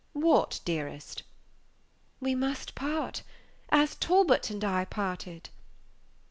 "What, 0.13 0.61
dearest?" 0.65 1.21
"We 2.19 2.33
must 2.33 2.73
part 2.73 3.21
as 3.69 3.93
Talbot 3.93 4.49
and 4.49 4.63
I 4.63 4.83
parted." 4.85 5.51